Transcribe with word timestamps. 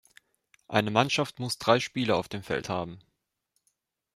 Eine 0.67 0.89
Mannschaft 0.89 1.37
muss 1.37 1.59
drei 1.59 1.79
Spieler 1.79 2.15
auf 2.17 2.27
dem 2.27 2.41
Feld 2.41 2.69
haben. 2.69 3.01